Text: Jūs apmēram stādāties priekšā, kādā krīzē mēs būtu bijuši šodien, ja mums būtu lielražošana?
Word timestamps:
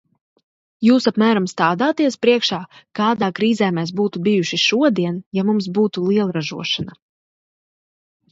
Jūs 0.85 1.03
apmēram 1.09 1.43
stādāties 1.49 2.15
priekšā, 2.25 2.57
kādā 2.99 3.29
krīzē 3.39 3.69
mēs 3.79 3.91
būtu 4.01 4.23
bijuši 4.27 4.59
šodien, 4.63 5.21
ja 5.39 5.45
mums 5.51 5.67
būtu 5.79 6.07
lielražošana? 6.07 6.97